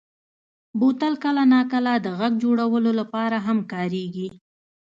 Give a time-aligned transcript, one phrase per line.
[0.79, 4.27] بوتل کله ناکله د غږ جوړولو لپاره هم کارېږي.